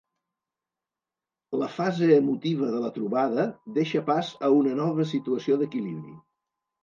La 1.63 1.67
fase 1.73 2.07
emotiva 2.15 2.71
de 2.71 2.79
la 2.85 2.89
trobada 2.97 3.45
deixa 3.77 4.03
pas 4.09 4.31
a 4.47 4.49
una 4.61 4.73
nova 4.81 5.05
situació 5.11 5.61
d'equilibri. 5.61 6.17